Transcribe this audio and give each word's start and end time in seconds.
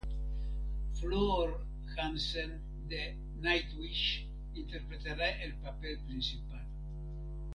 Floor 0.99 1.61
Jansen 1.95 2.63
de 2.87 3.17
Nightwish 3.39 4.25
interpretará 4.55 5.29
el 5.43 5.53
papel 5.57 5.99
principal. 6.07 6.65